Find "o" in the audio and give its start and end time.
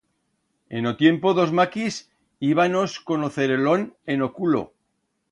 0.91-0.93, 3.27-3.29, 4.27-4.29